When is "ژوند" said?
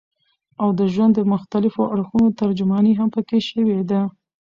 0.93-1.13